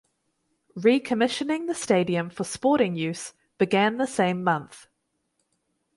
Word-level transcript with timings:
Recommissioning 0.75 1.67
the 1.67 1.75
stadium 1.75 2.31
for 2.31 2.43
sporting 2.43 2.95
use 2.95 3.33
began 3.59 3.97
the 3.97 4.07
same 4.07 4.43
month. 4.43 4.87